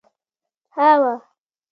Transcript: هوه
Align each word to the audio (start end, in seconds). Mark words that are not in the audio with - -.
هوه 0.75 1.13